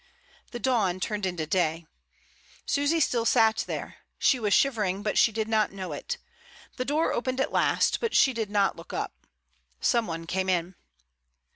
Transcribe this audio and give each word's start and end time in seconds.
The 0.49 0.57
dawn 0.57 0.99
turned 0.99 1.27
into 1.27 1.45
day. 1.45 1.85
Susy 2.65 2.99
still 2.99 3.23
sat 3.23 3.63
there; 3.67 3.97
she 4.17 4.39
was 4.39 4.51
shivering, 4.51 5.03
but 5.03 5.15
she 5.15 5.31
did 5.31 5.47
not 5.47 5.71
know 5.73 5.91
it; 5.91 6.17
the 6.75 6.85
door 6.85 7.13
opened 7.13 7.39
at 7.39 7.51
last, 7.51 7.99
but 7.99 8.15
she 8.15 8.33
did 8.33 8.49
not 8.49 8.75
look 8.75 8.93
up; 8.93 9.13
some 9.79 10.07
one 10.07 10.25
came 10.25 10.49
in. 10.49 10.73